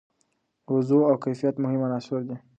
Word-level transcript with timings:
وضوح 0.73 1.03
او 1.09 1.15
کیفیت 1.23 1.55
مهم 1.63 1.81
عناصر 1.87 2.19
دي. 2.27 2.35